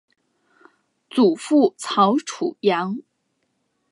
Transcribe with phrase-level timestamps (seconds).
[1.11, 2.97] 祖父曹楚阳。